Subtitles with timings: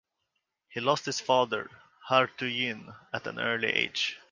[0.69, 1.69] He lost his father,
[2.09, 4.17] Harutyun, at an early age.